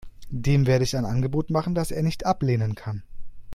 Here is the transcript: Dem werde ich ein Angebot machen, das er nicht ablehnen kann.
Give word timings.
Dem 0.31 0.65
werde 0.65 0.83
ich 0.83 0.97
ein 0.97 1.05
Angebot 1.05 1.51
machen, 1.51 1.75
das 1.75 1.91
er 1.91 2.01
nicht 2.01 2.25
ablehnen 2.25 2.73
kann. 2.73 3.03